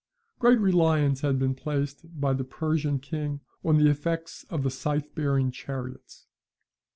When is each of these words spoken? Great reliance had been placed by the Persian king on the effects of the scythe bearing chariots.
Great 0.39 0.59
reliance 0.59 1.21
had 1.21 1.37
been 1.37 1.53
placed 1.53 2.19
by 2.19 2.33
the 2.33 2.43
Persian 2.43 2.97
king 2.97 3.39
on 3.63 3.77
the 3.77 3.87
effects 3.87 4.43
of 4.49 4.63
the 4.63 4.71
scythe 4.71 5.13
bearing 5.13 5.51
chariots. 5.51 6.25